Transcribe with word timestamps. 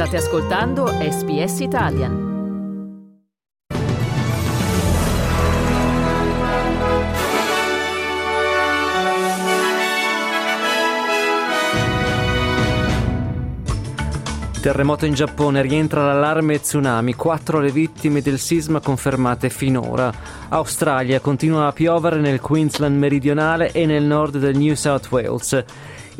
State 0.00 0.16
ascoltando 0.16 0.86
SBS 0.86 1.60
Italian. 1.60 2.28
Terremoto 14.62 15.04
in 15.04 15.12
Giappone, 15.12 15.60
rientra 15.60 16.02
l'allarme 16.02 16.60
tsunami, 16.60 17.14
quattro 17.14 17.60
le 17.60 17.70
vittime 17.70 18.22
del 18.22 18.38
sisma 18.38 18.80
confermate 18.80 19.50
finora. 19.50 20.10
Australia 20.48 21.20
continua 21.20 21.66
a 21.66 21.72
piovere 21.72 22.20
nel 22.20 22.40
Queensland 22.40 22.96
meridionale 22.96 23.72
e 23.72 23.84
nel 23.84 24.04
nord 24.04 24.38
del 24.38 24.56
New 24.56 24.74
South 24.74 25.10
Wales. 25.10 25.64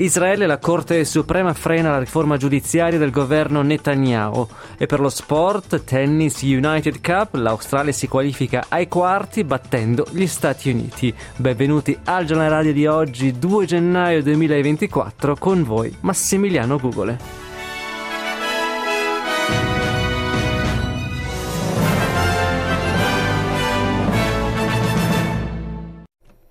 Israele, 0.02 0.46
la 0.46 0.56
Corte 0.56 1.04
Suprema 1.04 1.52
frena 1.52 1.90
la 1.90 1.98
riforma 1.98 2.38
giudiziaria 2.38 2.98
del 2.98 3.10
governo 3.10 3.60
Netanyahu. 3.60 4.48
E 4.78 4.86
per 4.86 4.98
lo 4.98 5.10
sport, 5.10 5.84
Tennis 5.84 6.41
United 6.41 7.02
Cup, 7.02 7.34
l'Australia 7.34 7.92
si 7.92 8.08
qualifica 8.08 8.64
ai 8.68 8.88
quarti 8.88 9.44
battendo 9.44 10.06
gli 10.10 10.27
Stati 10.27 10.70
Uniti. 10.70 11.14
Benvenuti 11.36 11.98
al 12.05 12.24
giornale 12.24 12.48
radio 12.48 12.72
di 12.72 12.86
oggi, 12.86 13.38
2 13.38 13.66
gennaio 13.66 14.22
2024, 14.22 15.36
con 15.36 15.64
voi 15.64 15.94
Massimiliano 16.00 16.78
Gugole. 16.78 17.49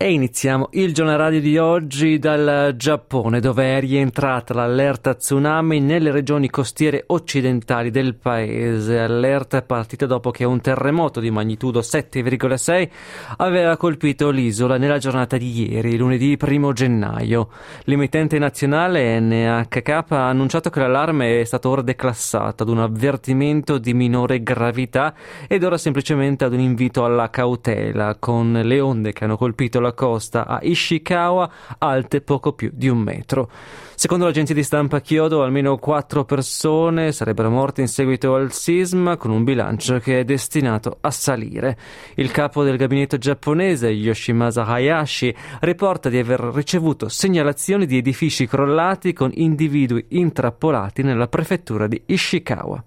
Iniziamo 0.09 0.69
il 0.71 0.91
giornale 0.91 1.39
di 1.39 1.59
oggi 1.59 2.17
dal 2.17 2.73
Giappone, 2.75 3.39
dove 3.39 3.77
è 3.77 3.79
rientrata 3.79 4.55
l'allerta 4.55 5.13
tsunami 5.13 5.79
nelle 5.79 6.09
regioni 6.09 6.49
costiere 6.49 7.03
occidentali 7.05 7.91
del 7.91 8.15
paese. 8.15 8.97
Allerta 8.97 9.57
è 9.57 9.61
partita 9.61 10.07
dopo 10.07 10.31
che 10.31 10.45
un 10.45 10.61
terremoto 10.61 11.19
di 11.19 11.29
magnitudo 11.29 11.81
7,6 11.81 12.89
aveva 13.37 13.77
colpito 13.77 14.31
l'isola 14.31 14.77
nella 14.77 14.97
giornata 14.97 15.37
di 15.37 15.69
ieri, 15.69 15.95
lunedì 15.95 16.35
1 16.41 16.73
gennaio. 16.73 17.49
L'emittente 17.83 18.39
nazionale 18.39 19.19
NHK 19.19 19.89
ha 19.89 20.27
annunciato 20.27 20.71
che 20.71 20.79
l'allarme 20.79 21.39
è 21.39 21.43
stato 21.43 21.69
ora 21.69 21.83
declassato 21.83 22.63
ad 22.63 22.69
un 22.69 22.79
avvertimento 22.79 23.77
di 23.77 23.93
minore 23.93 24.41
gravità 24.41 25.13
ed 25.47 25.63
ora 25.63 25.77
semplicemente 25.77 26.45
ad 26.45 26.53
un 26.53 26.61
invito 26.61 27.05
alla 27.05 27.29
cautela, 27.29 28.15
con 28.17 28.59
le 28.63 28.79
onde 28.79 29.13
che 29.13 29.25
hanno 29.25 29.37
colpito 29.37 29.79
la 29.79 29.97
costa 29.99 30.47
a 30.47 30.59
Ishikawa, 30.61 31.51
alte 31.79 32.21
poco 32.21 32.53
più 32.53 32.71
di 32.73 32.87
un 32.87 32.99
metro. 32.99 33.49
Secondo 33.95 34.23
l'agenzia 34.23 34.55
di 34.55 34.63
stampa 34.63 35.01
Kyoto, 35.01 35.43
almeno 35.43 35.77
quattro 35.77 36.23
persone 36.23 37.11
sarebbero 37.11 37.49
morte 37.49 37.81
in 37.81 37.89
seguito 37.89 38.33
al 38.33 38.53
sisma, 38.53 39.17
con 39.17 39.29
un 39.29 39.43
bilancio 39.43 39.99
che 39.99 40.21
è 40.21 40.23
destinato 40.23 40.99
a 41.01 41.11
salire. 41.11 41.77
Il 42.15 42.31
capo 42.31 42.63
del 42.63 42.77
gabinetto 42.77 43.17
giapponese, 43.17 43.89
Yoshimasa 43.89 44.65
Hayashi, 44.65 45.35
riporta 45.59 46.07
di 46.07 46.17
aver 46.17 46.39
ricevuto 46.39 47.09
segnalazioni 47.09 47.85
di 47.85 47.97
edifici 47.97 48.47
crollati 48.47 49.11
con 49.11 49.31
individui 49.33 50.05
intrappolati 50.07 51.03
nella 51.03 51.27
prefettura 51.27 51.87
di 51.87 52.01
Ishikawa. 52.05 52.81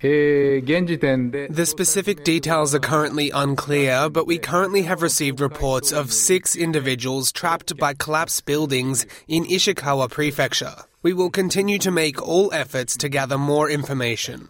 The 0.00 1.64
specific 1.66 2.22
details 2.22 2.74
are 2.74 2.80
currently 2.80 3.30
unclear, 3.30 4.10
but 4.10 4.26
we 4.26 4.38
currently 4.38 4.82
have 4.82 5.00
received 5.00 5.40
reports 5.40 5.90
of 5.92 6.12
six 6.12 6.54
individuals 6.54 7.32
trapped 7.32 7.76
by 7.78 7.94
collapsed 7.94 8.44
buildings 8.44 9.06
in 9.26 9.44
Ishikawa 9.44 10.10
Prefecture. 10.10 10.74
We 11.02 11.12
will 11.14 11.30
continue 11.30 11.78
to 11.78 11.90
make 11.90 12.20
all 12.20 12.52
efforts 12.52 12.96
to 12.98 13.08
gather 13.08 13.38
more 13.38 13.70
information. 13.70 14.48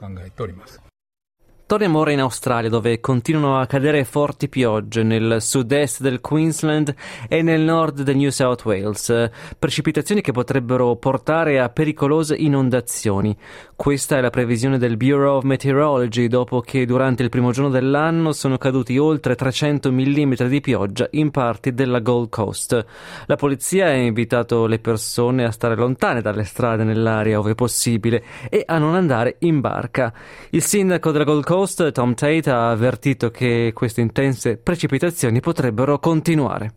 Torniamo 1.68 1.98
ora 1.98 2.12
in 2.12 2.20
Australia 2.20 2.70
dove 2.70 3.00
continuano 3.00 3.58
a 3.58 3.66
cadere 3.66 4.04
forti 4.04 4.48
piogge 4.48 5.02
nel 5.02 5.42
sud-est 5.42 6.00
del 6.00 6.20
Queensland 6.20 6.94
e 7.28 7.42
nel 7.42 7.62
nord 7.62 8.02
del 8.02 8.14
New 8.14 8.30
South 8.30 8.64
Wales, 8.64 9.30
precipitazioni 9.58 10.20
che 10.20 10.30
potrebbero 10.30 10.94
portare 10.94 11.58
a 11.58 11.68
pericolose 11.68 12.36
inondazioni. 12.36 13.36
Questa 13.74 14.16
è 14.16 14.20
la 14.20 14.30
previsione 14.30 14.78
del 14.78 14.96
Bureau 14.96 15.38
of 15.38 15.42
Meteorology 15.42 16.28
dopo 16.28 16.60
che 16.60 16.86
durante 16.86 17.24
il 17.24 17.30
primo 17.30 17.50
giorno 17.50 17.70
dell'anno 17.70 18.30
sono 18.30 18.58
caduti 18.58 18.96
oltre 18.96 19.34
300 19.34 19.90
mm 19.90 20.34
di 20.46 20.60
pioggia 20.60 21.08
in 21.10 21.32
parti 21.32 21.74
della 21.74 21.98
Gold 21.98 22.28
Coast. 22.28 22.86
La 23.26 23.34
polizia 23.34 23.86
ha 23.86 23.92
invitato 23.92 24.66
le 24.66 24.78
persone 24.78 25.44
a 25.44 25.50
stare 25.50 25.74
lontane 25.74 26.22
dalle 26.22 26.44
strade 26.44 26.84
nell'area 26.84 27.40
ove 27.40 27.56
possibile 27.56 28.22
e 28.48 28.62
a 28.64 28.78
non 28.78 28.94
andare 28.94 29.38
in 29.40 29.58
barca. 29.58 30.14
Il 30.50 30.62
sindaco 30.62 31.10
della 31.10 31.24
Gold 31.24 31.42
Coast 31.42 31.54
Coast, 31.56 31.90
Tom 31.92 32.12
Tate 32.12 32.50
ha 32.50 32.68
avvertito 32.68 33.30
che 33.30 33.70
queste 33.72 34.02
intense 34.02 34.58
precipitazioni 34.58 35.40
potrebbero 35.40 35.98
continuare. 35.98 36.70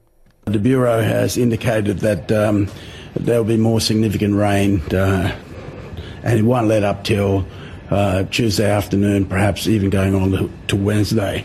The 0.46 0.58
Bureau 0.58 1.02
has 1.02 1.36
indicated 1.36 2.00
that 2.00 2.32
um, 2.32 2.66
there 3.12 3.40
will 3.40 3.58
be 3.58 3.58
more 3.58 3.82
significant 3.82 4.36
rain 4.36 4.82
uh, 4.94 5.32
and 6.24 6.40
it 6.40 6.44
won't 6.44 6.68
let 6.68 6.84
up 6.84 7.04
till 7.04 7.46
uh, 7.90 8.24
Tuesday 8.30 8.72
afternoon, 8.72 9.26
perhaps 9.26 9.68
even 9.68 9.90
going 9.90 10.16
on 10.16 10.50
to 10.68 10.78
Wednesday. 10.78 11.44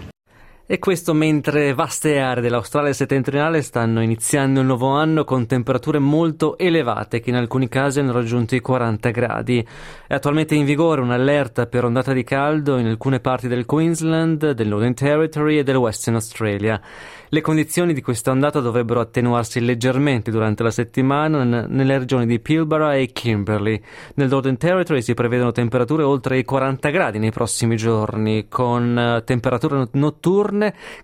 E 0.66 0.78
questo 0.78 1.12
mentre 1.12 1.75
vaste 1.75 2.19
aree 2.19 2.41
dell'Australia 2.41 2.94
settentrionale 2.94 3.60
stanno 3.60 4.00
iniziando 4.00 4.60
il 4.60 4.66
nuovo 4.66 4.88
anno 4.88 5.22
con 5.25 5.47
temperature 5.47 5.98
molto 5.98 6.56
elevate 6.56 7.20
che 7.20 7.28
in 7.28 7.36
alcuni 7.36 7.69
casi 7.69 8.00
hanno 8.00 8.12
raggiunto 8.12 8.54
i 8.54 8.60
40 8.60 9.10
gradi. 9.10 9.66
È 10.06 10.14
attualmente 10.14 10.54
in 10.54 10.64
vigore 10.64 11.02
un'allerta 11.02 11.66
per 11.66 11.84
ondata 11.84 12.14
di 12.14 12.25
caldo 12.25 12.78
in 12.78 12.86
alcune 12.86 13.20
parti 13.20 13.47
del 13.47 13.66
Queensland, 13.66 14.52
del 14.52 14.69
Northern 14.69 14.94
Territory 14.94 15.58
e 15.58 15.64
del 15.64 15.76
Western 15.76 16.14
Australia. 16.14 16.81
Le 17.28 17.41
condizioni 17.42 17.92
di 17.92 18.00
questa 18.00 18.31
ondata 18.31 18.60
dovrebbero 18.60 19.00
attenuarsi 19.00 19.60
leggermente 19.62 20.31
durante 20.31 20.62
la 20.62 20.70
settimana 20.70 21.44
n- 21.44 21.66
nelle 21.69 21.98
regioni 21.98 22.25
di 22.25 22.41
Pilbara 22.41 22.94
e 22.94 23.08
Kimberley. 23.12 23.82
Nel 24.14 24.28
Northern 24.28 24.56
Territory 24.56 25.02
si 25.02 25.12
prevedono 25.12 25.52
temperature 25.52 26.04
oltre 26.04 26.38
i 26.38 26.44
40 26.44 26.88
gradi 26.88 27.19
nei 27.19 27.32
prossimi 27.32 27.76
giorni, 27.76 28.46
con 28.48 29.16
uh, 29.19 29.25
temperature 29.25 29.88
notturne 29.92 30.53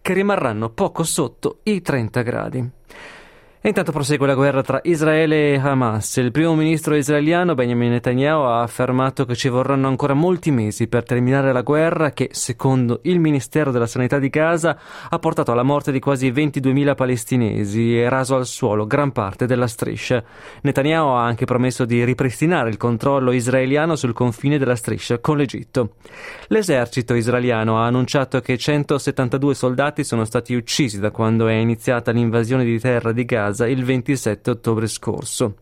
che 0.03 0.13
rimarranno 0.13 0.71
poco 0.71 1.03
sotto 1.03 1.61
i 1.65 1.83
30 1.83 2.23
gradi. 2.23 2.71
E 3.63 3.69
intanto 3.69 3.93
prosegue 3.93 4.27
la 4.27 4.35
guerra 4.35 4.63
tra 4.63 4.81
Israele 4.85 5.53
e 5.53 5.59
Hamas. 5.59 6.17
Il 6.17 6.31
primo 6.31 6.55
ministro 6.55 6.95
israeliano 6.95 7.55
Benjamin 7.55 7.91
Netanyahu 7.91 8.45
ha 8.45 8.63
affermato 8.63 9.27
che 9.27 9.35
ci 9.35 9.51
vorranno 9.51 9.87
ancora 9.87 10.15
molti 10.15 10.51
mesi 10.51 10.87
per 10.87 11.03
terminare 11.03 11.53
la 11.53 11.61
guerra 11.61 12.13
che, 12.13 12.31
secondo 12.33 13.01
il 13.03 13.21
Ministero 13.21 13.71
della 13.71 13.87
Sanità 13.87 14.19
di 14.19 14.31
Gaza, 14.31 14.79
ha 15.11 15.19
portato 15.19 15.53
alla 15.53 15.63
morte 15.63 15.93
di 15.93 16.01
quasi 16.01 16.31
22.000 16.31 16.95
palestinesi 16.95 17.99
e 17.99 18.09
raso 18.09 18.35
al 18.35 18.47
suolo 18.47 18.87
gran 18.87 19.13
parte 19.13 19.45
della 19.45 19.67
striscia. 19.67 20.25
Netanyahu 20.63 21.09
ha 21.09 21.27
anche 21.27 21.45
promesso 21.45 21.85
di 21.85 22.03
ripristinare 22.03 22.71
il 22.71 22.79
controllo 22.79 23.31
israeliano 23.31 23.95
sul 23.95 24.15
confine 24.15 24.57
della 24.57 24.75
striscia 24.75 25.19
con 25.19 25.37
l'Egitto. 25.37 25.97
L'esercito 26.47 27.13
israeliano 27.13 27.79
ha 27.79 27.85
annunciato 27.85 28.41
che 28.41 28.57
172 28.57 29.55
soldati 29.55 30.03
sono 30.03 30.25
stati 30.25 30.55
uccisi 30.55 30.99
da 30.99 31.11
quando 31.11 31.47
è 31.47 31.53
iniziata 31.53 32.11
l'invasione 32.11 32.65
di 32.65 32.81
terra 32.81 33.13
di 33.13 33.27
Gaza 33.27 33.49
Gaza 33.51 33.67
il 33.67 33.85
27 33.85 34.51
ottobre 34.51 34.87
scorso. 34.87 35.57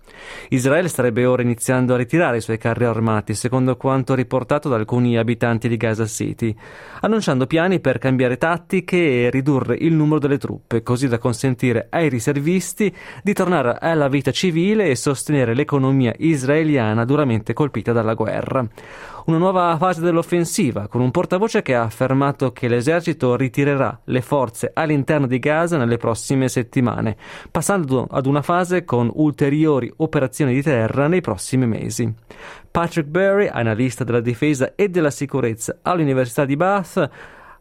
Israele 0.50 0.88
starebbe 0.88 1.24
ora 1.24 1.42
iniziando 1.42 1.94
a 1.94 1.96
ritirare 1.96 2.38
i 2.38 2.40
suoi 2.40 2.58
carri 2.58 2.84
armati, 2.84 3.34
secondo 3.34 3.76
quanto 3.76 4.14
riportato 4.14 4.68
da 4.68 4.76
alcuni 4.76 5.16
abitanti 5.16 5.68
di 5.68 5.76
Gaza 5.76 6.06
City, 6.06 6.54
annunciando 7.00 7.46
piani 7.46 7.80
per 7.80 7.98
cambiare 7.98 8.36
tattiche 8.36 9.24
e 9.24 9.30
ridurre 9.30 9.76
il 9.78 9.94
numero 9.94 10.18
delle 10.18 10.38
truppe, 10.38 10.82
così 10.82 11.08
da 11.08 11.18
consentire 11.18 11.86
ai 11.90 12.08
riservisti 12.08 12.94
di 13.22 13.32
tornare 13.32 13.78
alla 13.80 14.08
vita 14.08 14.30
civile 14.30 14.88
e 14.88 14.96
sostenere 14.96 15.54
l'economia 15.54 16.14
israeliana 16.18 17.04
duramente 17.04 17.52
colpita 17.52 17.92
dalla 17.92 18.14
guerra 18.14 18.66
una 19.28 19.36
nuova 19.36 19.76
fase 19.78 20.00
dell'offensiva, 20.00 20.88
con 20.88 21.02
un 21.02 21.10
portavoce 21.10 21.60
che 21.60 21.74
ha 21.74 21.82
affermato 21.82 22.50
che 22.50 22.66
l'esercito 22.66 23.36
ritirerà 23.36 24.00
le 24.04 24.22
forze 24.22 24.70
all'interno 24.72 25.26
di 25.26 25.38
Gaza 25.38 25.76
nelle 25.76 25.98
prossime 25.98 26.48
settimane, 26.48 27.14
passando 27.50 28.06
ad 28.10 28.24
una 28.24 28.40
fase 28.40 28.84
con 28.84 29.10
ulteriori 29.12 29.92
operazioni 29.96 30.54
di 30.54 30.62
terra 30.62 31.08
nei 31.08 31.20
prossimi 31.20 31.66
mesi. 31.66 32.10
Patrick 32.70 33.08
Berry, 33.08 33.48
analista 33.48 34.02
della 34.02 34.20
difesa 34.20 34.74
e 34.74 34.88
della 34.88 35.10
sicurezza 35.10 35.78
all'Università 35.82 36.46
di 36.46 36.56
Bath, 36.56 37.10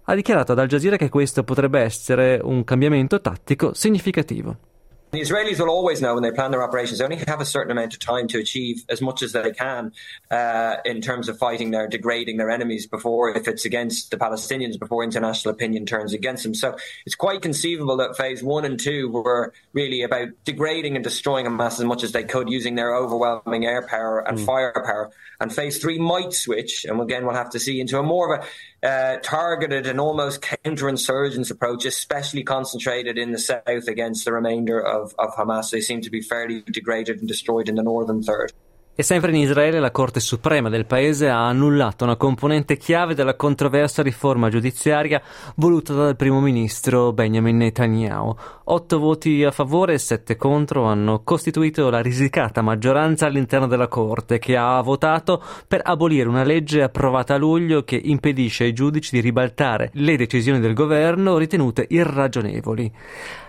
ha 0.03 0.15
dichiarato 0.15 0.53
ad 0.53 0.59
Al 0.59 0.67
Jazeera 0.67 0.95
che 0.95 1.09
questo 1.09 1.43
potrebbe 1.43 1.81
essere 1.81 2.39
un 2.41 2.63
cambiamento 2.63 3.19
tattico 3.19 3.73
significativo. 3.73 4.66
The 5.11 5.21
Israelis 5.21 5.57
will 5.57 5.69
always 5.69 6.01
know 6.01 6.15
when 6.15 6.23
they 6.23 6.31
plan 6.31 6.51
their 6.51 6.61
operations, 6.61 6.99
they 6.99 7.05
only 7.05 7.23
have 7.27 7.39
a 7.39 7.45
certain 7.45 7.71
amount 7.71 7.93
of 7.93 7.99
time 7.99 8.27
to 8.27 8.39
achieve 8.39 8.83
as 8.89 9.01
much 9.01 9.23
as 9.23 9.31
they 9.31 9.51
can 9.51 9.93
uh, 10.29 10.75
in 10.83 10.99
terms 10.99 11.29
of 11.29 11.37
fighting 11.37 11.71
their, 11.71 11.87
degrading 11.87 12.35
their 12.35 12.49
enemies 12.49 12.87
before, 12.87 13.29
if 13.29 13.47
it's 13.47 13.63
against 13.63 14.11
the 14.11 14.17
Palestinians, 14.17 14.77
before 14.77 15.05
international 15.05 15.53
opinion 15.53 15.85
turns 15.85 16.11
against 16.11 16.43
them. 16.43 16.53
So 16.53 16.75
it's 17.05 17.15
quite 17.15 17.41
conceivable 17.41 17.95
that 17.97 18.17
phase 18.17 18.43
one 18.43 18.65
and 18.65 18.77
two 18.77 19.09
were 19.09 19.53
really 19.71 20.01
about 20.01 20.27
degrading 20.43 20.95
and 20.95 21.03
destroying 21.05 21.45
Hamas 21.45 21.79
as 21.79 21.85
much 21.85 22.03
as 22.03 22.11
they 22.11 22.25
could 22.25 22.49
using 22.49 22.75
their 22.75 22.93
overwhelming 22.93 23.65
air 23.65 23.87
power 23.87 24.19
and 24.27 24.37
mm. 24.37 24.45
firepower. 24.45 25.11
And 25.39 25.53
phase 25.53 25.77
three 25.77 25.99
might 25.99 26.33
switch, 26.33 26.83
and 26.83 26.99
again, 26.99 27.25
we'll 27.25 27.35
have 27.35 27.51
to 27.51 27.59
see 27.59 27.79
into 27.79 27.97
a 27.97 28.03
more 28.03 28.33
of 28.33 28.41
a 28.41 28.47
uh, 28.87 29.17
targeted 29.21 29.85
and 29.85 29.99
almost 29.99 30.41
counterinsurgence 30.41 31.51
approach, 31.51 31.83
especially 31.83 32.43
concentrated 32.43 33.17
in 33.17 33.33
the 33.33 33.37
south 33.37 33.87
against 33.87 34.23
the 34.23 34.31
remainder 34.31 34.79
of, 34.79 35.13
of 35.19 35.35
Hamas. 35.35 35.71
They 35.71 35.81
seem 35.81 35.99
to 36.01 36.09
be 36.09 36.21
fairly 36.21 36.61
degraded 36.61 37.19
and 37.19 37.27
destroyed 37.27 37.67
in 37.67 37.75
the 37.75 37.83
northern 37.83 38.23
third. 38.23 38.53
E 38.99 39.03
sempre 39.03 39.29
in 39.29 39.37
Israele 39.37 39.79
la 39.79 39.91
Corte 39.91 40.19
Suprema 40.19 40.69
del 40.69 40.87
paese 40.87 41.29
ha 41.29 41.45
annullato 41.45 42.03
una 42.03 42.15
componente 42.15 42.77
chiave 42.77 43.13
della 43.13 43.35
controversa 43.35 44.01
riforma 44.01 44.49
giudiziaria 44.49 45.21
voluta 45.57 45.93
dal 45.93 46.15
primo 46.15 46.41
ministro 46.41 47.13
Benjamin 47.13 47.57
Netanyahu. 47.57 48.35
Otto 48.63 48.97
voti 48.97 49.43
a 49.43 49.51
favore 49.51 49.93
e 49.93 49.99
sette 49.99 50.35
contro 50.35 50.85
hanno 50.85 51.21
costituito 51.23 51.91
la 51.91 52.01
risicata 52.01 52.63
maggioranza 52.63 53.27
all'interno 53.27 53.67
della 53.67 53.87
Corte 53.87 54.39
che 54.39 54.57
ha 54.57 54.81
votato 54.81 55.43
per 55.67 55.81
abolire 55.83 56.27
una 56.27 56.43
legge 56.43 56.81
approvata 56.81 57.35
a 57.35 57.37
luglio 57.37 57.83
che 57.83 58.01
impedisce 58.03 58.63
ai 58.63 58.73
giudici 58.73 59.11
di 59.13 59.21
ribaltare 59.21 59.91
le 59.93 60.17
decisioni 60.17 60.59
del 60.59 60.73
governo 60.73 61.37
ritenute 61.37 61.85
irragionevoli. 61.87 62.91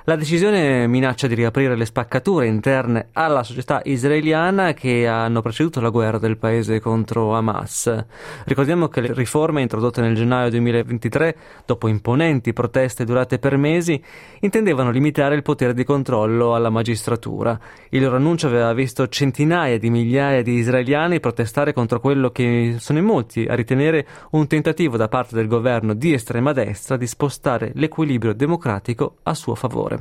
La 0.08 0.16
decisione 0.16 0.87
minaccia 0.87 1.26
di 1.26 1.34
riaprire 1.34 1.76
le 1.76 1.84
spaccature 1.84 2.46
interne 2.46 3.08
alla 3.12 3.43
società 3.43 3.82
israeliana 3.84 4.72
che 4.72 5.06
hanno 5.06 5.43
preceduto 5.43 5.82
la 5.82 5.90
guerra 5.90 6.16
del 6.16 6.38
paese 6.38 6.81
contro 6.81 7.34
Hamas. 7.34 8.06
Ricordiamo 8.46 8.88
che 8.88 9.02
le 9.02 9.12
riforme 9.12 9.60
introdotte 9.60 10.00
nel 10.00 10.14
gennaio 10.14 10.49
2023, 10.49 11.37
dopo 11.66 11.88
imponenti 11.88 12.55
proteste 12.55 13.05
durate 13.05 13.38
per 13.38 13.58
mesi, 13.58 14.02
intendevano 14.40 14.90
limitare 14.90 15.34
il 15.34 15.43
potere 15.43 15.75
di 15.75 15.84
controllo 15.84 16.55
alla 16.55 16.70
magistratura. 16.70 17.60
Il 17.90 18.00
loro 18.00 18.16
annuncio 18.16 18.46
aveva 18.46 18.72
visto 18.72 19.08
centinaia 19.08 19.78
di 19.78 19.90
migliaia 19.90 20.40
di 20.40 20.55
israeliani 20.55 21.20
protestare 21.20 21.75
contro 21.75 22.00
quello 22.00 22.31
che 22.31 22.76
sono 22.78 22.99
in 22.99 23.05
molti 23.05 23.44
a 23.44 23.55
ritenere 23.55 24.06
un 24.31 24.46
tentativo 24.46 24.96
da 24.96 25.08
parte 25.08 25.34
del 25.34 25.49
governo 25.49 25.93
di 25.93 26.14
estrema 26.14 26.55
destra 26.55 26.96
di 26.96 27.06
spostare 27.06 27.72
l'equilibrio 27.75 28.32
democratico 28.32 29.16
a 29.25 29.34
suo 29.34 29.55
favore. 29.55 29.98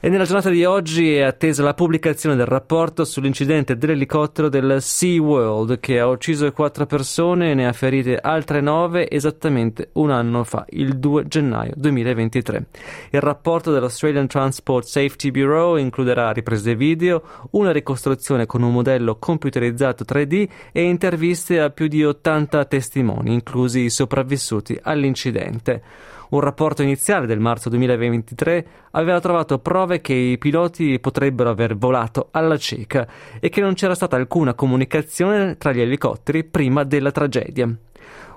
E 0.00 0.08
nella 0.08 0.22
giornata 0.22 0.50
di 0.50 0.64
oggi 0.64 1.16
è 1.16 1.22
attesa 1.22 1.64
la 1.64 1.74
pubblicazione 1.74 2.36
del 2.36 2.46
rapporto 2.46 3.04
sull'incidente 3.04 3.76
dell'elicottero 3.76 4.48
del 4.48 4.80
SeaWorld 4.80 5.80
che 5.80 5.98
ha 5.98 6.06
ucciso 6.06 6.52
quattro 6.52 6.86
persone 6.86 7.50
e 7.50 7.54
ne 7.54 7.66
ha 7.66 7.72
ferite 7.72 8.16
altre 8.16 8.60
nove 8.60 9.10
esattamente 9.10 9.88
un 9.94 10.12
anno 10.12 10.44
fa, 10.44 10.64
il 10.68 11.00
2 11.00 11.26
gennaio 11.26 11.72
2023. 11.74 12.66
Il 13.10 13.20
rapporto 13.20 13.72
dell'Australian 13.72 14.28
Transport 14.28 14.86
Safety 14.86 15.32
Bureau 15.32 15.74
includerà 15.74 16.30
riprese 16.30 16.76
video, 16.76 17.48
una 17.50 17.72
ricostruzione 17.72 18.46
con 18.46 18.62
un 18.62 18.72
modello 18.72 19.16
computerizzato 19.16 20.04
3D 20.04 20.48
e 20.70 20.82
interviste 20.84 21.58
a 21.58 21.70
più 21.70 21.88
di 21.88 22.04
80 22.04 22.64
testimoni, 22.66 23.32
inclusi 23.32 23.80
i 23.80 23.90
sopravvissuti 23.90 24.78
all'incidente. 24.80 25.82
Un 26.30 26.40
rapporto 26.40 26.82
iniziale 26.82 27.26
del 27.26 27.40
marzo 27.40 27.70
2023 27.70 28.66
aveva 28.90 29.18
trovato 29.18 29.58
prove 29.60 30.02
che 30.02 30.12
i 30.12 30.36
piloti 30.36 30.98
potrebbero 31.00 31.48
aver 31.48 31.76
volato 31.76 32.28
alla 32.32 32.58
cieca 32.58 33.06
e 33.40 33.48
che 33.48 33.62
non 33.62 33.72
c'era 33.72 33.94
stata 33.94 34.16
alcuna 34.16 34.52
comunicazione 34.52 35.56
tra 35.56 35.72
gli 35.72 35.80
elicotteri 35.80 36.44
prima 36.44 36.84
della 36.84 37.12
tragedia. 37.12 37.74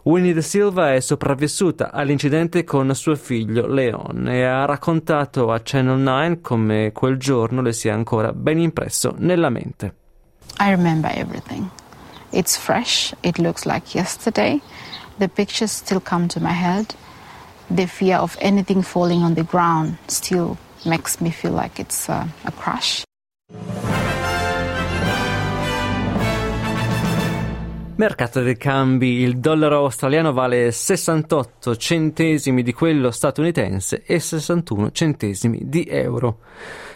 Winnie 0.04 0.34
De 0.34 0.42
Silva 0.42 0.94
è 0.94 1.00
sopravvissuta 1.02 1.92
all'incidente 1.92 2.64
con 2.64 2.96
suo 2.96 3.16
figlio 3.16 3.68
Leon 3.68 4.28
e 4.30 4.44
ha 4.44 4.66
raccontato 4.66 5.52
a 5.52 5.60
Channel 5.62 6.00
9 6.00 6.42
come 6.42 6.92
quel 6.94 7.18
giorno 7.18 7.62
le 7.62 7.74
sia 7.74 7.94
ancora 7.94 8.32
ben 8.32 8.60
impresso 8.60 9.14
nella 9.18 9.50
mente. 9.50 9.96
I 10.60 10.70
remember 10.70 11.12
everything. 11.14 11.70
It's 12.32 12.58
fresh, 12.58 13.14
it 13.22 13.38
looks 13.38 13.66
like 13.66 13.96
yesterday. 13.96 14.62
The 15.18 15.28
pictures 15.28 15.72
still 15.72 16.02
come 16.02 16.28
to 16.28 16.40
my 16.40 16.54
head. 16.54 16.96
The 17.76 17.88
fear 17.88 18.18
of 18.18 18.38
anything 18.42 18.82
falling 18.82 19.24
on 19.24 19.36
the 19.36 19.44
ground 19.44 19.98
still 20.08 20.58
makes 20.86 21.22
me 21.22 21.30
feel 21.32 21.52
like 21.52 21.80
it's 21.80 22.10
uh, 22.10 22.28
a, 22.44 22.48
a 22.48 22.52
crash. 22.52 23.04
Mercato 28.02 28.42
dei 28.42 28.58
cambi, 28.58 29.20
il 29.20 29.38
dollaro 29.38 29.84
australiano 29.84 30.34
vale 30.34 30.72
68 30.72 31.76
centesimi 31.76 32.64
di 32.64 32.74
quello 32.74 33.12
statunitense 33.12 34.02
e 34.04 34.20
61 34.20 34.90
centesimi 34.90 35.60
di 35.66 35.86
euro. 35.88 36.40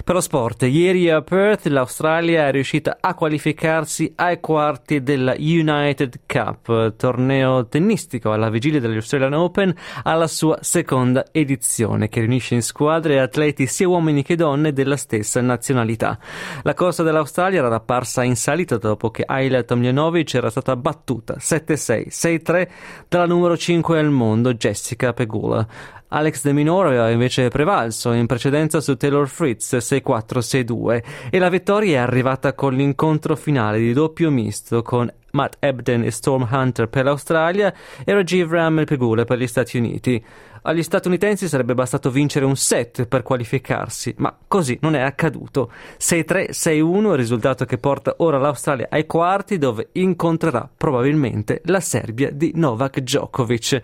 Per 0.03 0.15
lo 0.15 0.21
sport, 0.21 0.63
ieri 0.63 1.09
a 1.11 1.21
Perth 1.21 1.67
l'Australia 1.67 2.47
è 2.47 2.51
riuscita 2.51 2.97
a 2.99 3.13
qualificarsi 3.13 4.13
ai 4.15 4.39
quarti 4.39 5.03
della 5.03 5.35
United 5.37 6.21
Cup, 6.25 6.95
torneo 6.95 7.67
tennistico 7.67 8.31
alla 8.31 8.49
vigilia 8.49 8.79
dell'Australian 8.79 9.33
Open, 9.33 9.75
alla 10.03 10.27
sua 10.27 10.57
seconda 10.61 11.25
edizione, 11.31 12.09
che 12.09 12.21
riunisce 12.21 12.55
in 12.55 12.63
squadre 12.63 13.19
atleti 13.19 13.67
sia 13.67 13.87
uomini 13.87 14.23
che 14.23 14.35
donne 14.35 14.73
della 14.73 14.97
stessa 14.97 15.39
nazionalità. 15.41 16.17
La 16.63 16.73
corsa 16.73 17.03
dell'Australia 17.03 17.63
era 17.63 17.75
apparsa 17.75 18.23
in 18.23 18.35
salita 18.35 18.77
dopo 18.77 19.11
che 19.11 19.23
Ayla 19.25 19.61
Tomljanovic 19.61 20.33
era 20.33 20.49
stata 20.49 20.75
battuta 20.75 20.93
7-6, 21.05 22.07
6-3 22.09 22.67
dalla 23.07 23.25
numero 23.25 23.57
5 23.57 23.99
al 23.99 24.09
mondo 24.09 24.53
Jessica 24.53 25.13
Pegula. 25.13 25.67
Alex 26.07 26.43
De 26.43 26.53
Minore 26.53 26.89
aveva 26.89 27.09
invece 27.09 27.49
prevalso 27.49 28.11
in 28.13 28.25
precedenza 28.25 28.79
su 28.79 28.95
Taylor 28.95 29.27
Fritz 29.27 29.73
6-4-6-2 29.73 31.03
e 31.29 31.39
la 31.39 31.49
vittoria 31.49 31.97
è 31.97 32.01
arrivata 32.01 32.53
con 32.53 32.73
l'incontro 32.73 33.35
finale 33.35 33.79
di 33.79 33.91
doppio 33.91 34.29
misto 34.29 34.81
con 34.81 35.11
Matt 35.31 35.57
Ebden 35.59 36.03
e 36.03 36.11
Storm 36.11 36.47
Hunter 36.49 36.87
per 36.87 37.03
l'Australia 37.03 37.73
e 38.05 38.13
Rajiv 38.13 38.49
Ram 38.51 38.83
Pegula 38.85 39.25
per 39.25 39.39
gli 39.39 39.47
Stati 39.47 39.77
Uniti. 39.77 40.23
Agli 40.67 40.81
statunitensi 40.81 41.47
sarebbe 41.47 41.75
bastato 41.75 42.09
vincere 42.09 42.43
un 42.43 42.55
set 42.55 43.05
per 43.05 43.21
qualificarsi, 43.21 44.15
ma 44.17 44.35
così 44.47 44.75
non 44.81 44.95
è 44.95 44.99
accaduto. 44.99 45.71
6-3-6-1 45.99 47.11
il 47.11 47.17
risultato 47.17 47.65
che 47.65 47.77
porta 47.77 48.15
ora 48.17 48.39
l'Australia 48.39 48.87
ai 48.89 49.05
quarti 49.05 49.59
dove 49.59 49.89
incontrerà 49.91 50.67
probabilmente 50.75 51.61
la 51.65 51.79
Serbia 51.79 52.31
di 52.31 52.51
Novak 52.55 53.01
Djokovic. 53.01 53.81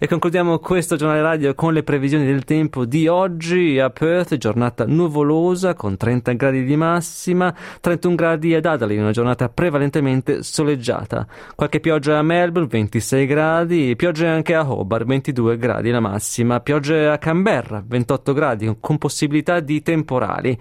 E 0.00 0.08
concludiamo 0.08 0.58
questo 0.58 0.96
giornale 0.96 1.22
radio 1.22 1.54
con 1.54 1.72
le 1.72 1.84
previsioni 1.84 2.26
del 2.26 2.42
tempo 2.42 2.84
di 2.86 3.06
oggi 3.06 3.78
a 3.78 3.90
Perth, 3.90 4.36
giornata 4.36 4.84
nuvolosa 4.84 5.74
con 5.74 5.96
30 5.96 6.32
gradi 6.32 6.64
di 6.64 6.74
massima, 6.74 7.54
31 7.80 8.14
gradi 8.16 8.52
ad 8.52 8.64
Adelaide, 8.64 9.00
una 9.00 9.12
giornata 9.12 9.48
prevalentemente 9.48 10.42
soleggiata. 10.42 11.24
Qualche 11.54 11.78
pioggia 11.78 12.18
a 12.18 12.22
Melbourne, 12.22 12.68
26 12.68 13.26
gradi, 13.26 13.94
pioggia 13.94 14.28
anche 14.28 14.56
a 14.56 14.68
Hobart, 14.68 15.06
22 15.06 15.56
gradi 15.56 15.90
la 15.90 16.00
massima 16.00 16.14
massima, 16.16 16.60
piogge 16.60 17.06
a 17.08 17.18
Canberra 17.18 17.82
28 17.86 18.32
gradi 18.32 18.76
con 18.80 18.96
possibilità 18.96 19.60
di 19.60 19.82
temporali, 19.82 20.58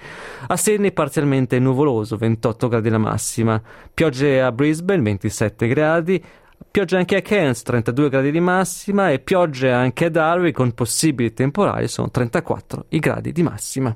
a 0.48 0.58
Sydney 0.58 0.92
parzialmente 0.92 1.58
nuvoloso 1.60 2.18
28 2.18 2.68
gradi 2.68 2.90
la 2.90 2.98
massima, 2.98 3.62
piogge 3.94 4.42
a 4.42 4.52
Brisbane 4.52 5.02
27 5.02 5.68
gradi, 5.68 6.24
piogge 6.70 6.98
anche 6.98 7.16
a 7.16 7.22
Cairns 7.22 7.62
32 7.64 8.10
gradi 8.10 8.32
di 8.32 8.40
massima. 8.42 9.10
E 9.10 9.20
piogge 9.20 9.72
anche 9.72 10.06
a 10.06 10.10
Darwin 10.10 10.52
con 10.52 10.74
possibili 10.74 11.34
temporali 11.34 11.88
sono 11.88 12.12
34 12.12 12.86
i 12.90 13.00
gradi 13.00 13.32
di 13.32 13.44
massima. 13.44 13.96